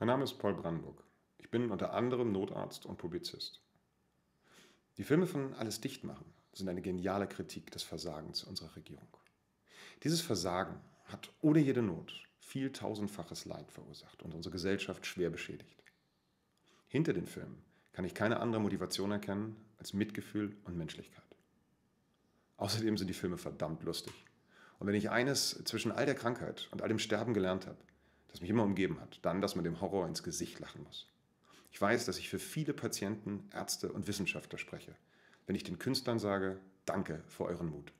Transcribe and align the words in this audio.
Mein 0.00 0.06
Name 0.06 0.22
ist 0.22 0.38
Paul 0.38 0.54
Brandenburg. 0.54 1.02
Ich 1.38 1.50
bin 1.50 1.72
unter 1.72 1.92
anderem 1.92 2.30
Notarzt 2.30 2.86
und 2.86 2.98
Publizist. 2.98 3.60
Die 4.96 5.02
Filme 5.02 5.26
von 5.26 5.54
Alles 5.54 5.80
dicht 5.80 6.04
machen 6.04 6.32
sind 6.52 6.68
eine 6.68 6.82
geniale 6.82 7.26
Kritik 7.26 7.72
des 7.72 7.82
Versagens 7.82 8.44
unserer 8.44 8.76
Regierung. 8.76 9.08
Dieses 10.04 10.20
Versagen 10.20 10.80
hat 11.06 11.32
ohne 11.40 11.58
jede 11.58 11.82
Not 11.82 12.12
viel 12.38 12.70
tausendfaches 12.70 13.44
Leid 13.44 13.72
verursacht 13.72 14.22
und 14.22 14.36
unsere 14.36 14.52
Gesellschaft 14.52 15.04
schwer 15.04 15.30
beschädigt. 15.30 15.82
Hinter 16.86 17.12
den 17.12 17.26
Filmen 17.26 17.60
kann 17.90 18.04
ich 18.04 18.14
keine 18.14 18.38
andere 18.38 18.62
Motivation 18.62 19.10
erkennen 19.10 19.56
als 19.78 19.94
Mitgefühl 19.94 20.56
und 20.62 20.76
Menschlichkeit. 20.76 21.24
Außerdem 22.56 22.96
sind 22.98 23.08
die 23.08 23.14
Filme 23.14 23.36
verdammt 23.36 23.82
lustig. 23.82 24.14
Und 24.78 24.86
wenn 24.86 24.94
ich 24.94 25.10
eines 25.10 25.60
zwischen 25.64 25.90
all 25.90 26.06
der 26.06 26.14
Krankheit 26.14 26.68
und 26.70 26.82
all 26.82 26.88
dem 26.88 27.00
Sterben 27.00 27.34
gelernt 27.34 27.66
habe, 27.66 27.78
das 28.28 28.40
mich 28.40 28.50
immer 28.50 28.64
umgeben 28.64 29.00
hat, 29.00 29.18
dann, 29.22 29.40
dass 29.40 29.54
man 29.54 29.64
dem 29.64 29.80
Horror 29.80 30.06
ins 30.06 30.22
Gesicht 30.22 30.58
lachen 30.60 30.82
muss. 30.84 31.06
Ich 31.70 31.80
weiß, 31.80 32.06
dass 32.06 32.18
ich 32.18 32.28
für 32.28 32.38
viele 32.38 32.74
Patienten, 32.74 33.48
Ärzte 33.52 33.92
und 33.92 34.06
Wissenschaftler 34.06 34.58
spreche, 34.58 34.94
wenn 35.46 35.56
ich 35.56 35.64
den 35.64 35.78
Künstlern 35.78 36.18
sage, 36.18 36.60
danke 36.84 37.22
für 37.26 37.44
euren 37.44 37.70
Mut. 37.70 37.92